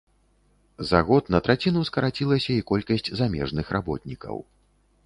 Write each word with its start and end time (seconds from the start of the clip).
За 0.91 1.01
год 1.09 1.29
на 1.35 1.41
траціну 1.47 1.83
скарацілася 1.91 2.51
і 2.57 2.65
колькасць 2.73 3.13
замежных 3.21 3.65
работнікаў. 3.79 4.35